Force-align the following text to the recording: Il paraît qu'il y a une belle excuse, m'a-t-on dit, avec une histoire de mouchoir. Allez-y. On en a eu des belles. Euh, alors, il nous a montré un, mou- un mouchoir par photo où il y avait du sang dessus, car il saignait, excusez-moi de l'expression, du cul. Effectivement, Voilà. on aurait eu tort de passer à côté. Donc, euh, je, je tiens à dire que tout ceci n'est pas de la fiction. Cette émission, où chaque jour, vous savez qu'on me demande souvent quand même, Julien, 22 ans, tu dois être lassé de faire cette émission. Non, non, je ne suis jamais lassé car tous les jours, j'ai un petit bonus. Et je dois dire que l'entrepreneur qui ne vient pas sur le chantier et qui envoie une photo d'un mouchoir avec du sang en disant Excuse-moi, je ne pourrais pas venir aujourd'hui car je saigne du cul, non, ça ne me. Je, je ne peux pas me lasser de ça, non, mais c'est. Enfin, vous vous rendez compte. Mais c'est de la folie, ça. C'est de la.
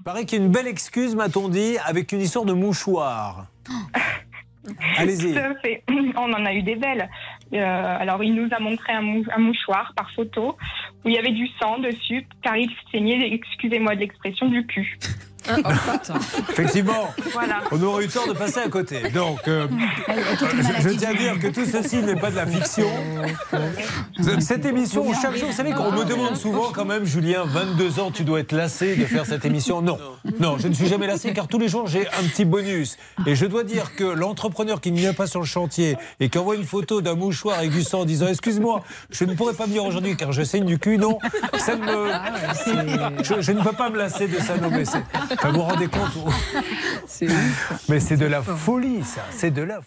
Il 0.00 0.04
paraît 0.04 0.24
qu'il 0.24 0.38
y 0.38 0.42
a 0.42 0.44
une 0.46 0.50
belle 0.50 0.66
excuse, 0.66 1.14
m'a-t-on 1.14 1.48
dit, 1.50 1.76
avec 1.84 2.10
une 2.12 2.20
histoire 2.22 2.46
de 2.46 2.54
mouchoir. 2.54 3.46
Allez-y. 4.96 5.34
On 6.16 6.32
en 6.32 6.46
a 6.46 6.54
eu 6.54 6.62
des 6.62 6.76
belles. 6.76 7.08
Euh, 7.52 7.96
alors, 7.98 8.22
il 8.24 8.34
nous 8.34 8.48
a 8.52 8.60
montré 8.60 8.92
un, 8.92 9.02
mou- 9.02 9.24
un 9.34 9.38
mouchoir 9.40 9.92
par 9.96 10.10
photo 10.12 10.56
où 11.04 11.08
il 11.08 11.14
y 11.14 11.18
avait 11.18 11.32
du 11.32 11.46
sang 11.60 11.78
dessus, 11.78 12.26
car 12.42 12.56
il 12.56 12.70
saignait, 12.90 13.32
excusez-moi 13.34 13.94
de 13.94 14.00
l'expression, 14.00 14.48
du 14.48 14.66
cul. 14.66 14.98
Effectivement, 16.50 17.12
Voilà. 17.32 17.60
on 17.70 17.82
aurait 17.82 18.04
eu 18.04 18.08
tort 18.08 18.26
de 18.28 18.32
passer 18.32 18.60
à 18.60 18.68
côté. 18.68 19.10
Donc, 19.10 19.40
euh, 19.48 19.66
je, 20.08 20.88
je 20.90 20.94
tiens 20.96 21.10
à 21.10 21.14
dire 21.14 21.38
que 21.38 21.48
tout 21.48 21.64
ceci 21.64 21.98
n'est 21.98 22.16
pas 22.16 22.30
de 22.30 22.36
la 22.36 22.46
fiction. 22.46 22.86
Cette 24.40 24.64
émission, 24.64 25.06
où 25.06 25.14
chaque 25.14 25.36
jour, 25.36 25.48
vous 25.50 25.54
savez 25.56 25.72
qu'on 25.72 25.92
me 25.92 26.04
demande 26.04 26.36
souvent 26.36 26.70
quand 26.72 26.84
même, 26.84 27.04
Julien, 27.04 27.44
22 27.46 28.00
ans, 28.00 28.10
tu 28.10 28.24
dois 28.24 28.40
être 28.40 28.52
lassé 28.52 28.96
de 28.96 29.04
faire 29.04 29.26
cette 29.26 29.44
émission. 29.44 29.82
Non, 29.82 29.98
non, 30.38 30.58
je 30.58 30.68
ne 30.68 30.74
suis 30.74 30.86
jamais 30.86 31.06
lassé 31.06 31.32
car 31.32 31.48
tous 31.48 31.58
les 31.58 31.68
jours, 31.68 31.86
j'ai 31.86 32.06
un 32.06 32.22
petit 32.28 32.44
bonus. 32.44 32.96
Et 33.26 33.34
je 33.34 33.46
dois 33.46 33.64
dire 33.64 33.94
que 33.96 34.04
l'entrepreneur 34.04 34.80
qui 34.80 34.92
ne 34.92 34.98
vient 34.98 35.14
pas 35.14 35.26
sur 35.26 35.40
le 35.40 35.46
chantier 35.46 35.96
et 36.20 36.28
qui 36.28 36.38
envoie 36.38 36.56
une 36.56 36.64
photo 36.64 37.00
d'un 37.00 37.14
mouchoir 37.14 37.58
avec 37.58 37.70
du 37.70 37.82
sang 37.82 38.00
en 38.00 38.04
disant 38.04 38.26
Excuse-moi, 38.28 38.82
je 39.10 39.24
ne 39.24 39.34
pourrais 39.34 39.54
pas 39.54 39.66
venir 39.66 39.84
aujourd'hui 39.84 40.16
car 40.16 40.32
je 40.32 40.42
saigne 40.42 40.64
du 40.64 40.78
cul, 40.78 40.98
non, 40.98 41.18
ça 41.58 41.76
ne 41.76 41.84
me. 41.84 43.22
Je, 43.22 43.40
je 43.40 43.52
ne 43.52 43.62
peux 43.62 43.72
pas 43.72 43.90
me 43.90 43.96
lasser 43.98 44.28
de 44.28 44.38
ça, 44.38 44.56
non, 44.56 44.70
mais 44.70 44.84
c'est. 44.84 45.02
Enfin, 45.32 45.50
vous 45.50 45.56
vous 45.56 45.62
rendez 45.62 45.88
compte. 45.88 46.10
Mais 47.88 48.00
c'est 48.00 48.16
de 48.16 48.26
la 48.26 48.42
folie, 48.42 49.02
ça. 49.04 49.22
C'est 49.30 49.50
de 49.50 49.62
la. 49.62 49.80